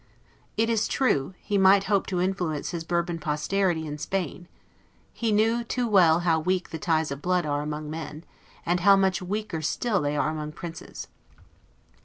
[0.57, 4.47] It is true, he might hope to influence his Bourbon posterity in Spain;
[5.13, 8.23] he knew too well how weak the ties of blood are among men,
[8.65, 11.07] and how much weaker still they are among princes.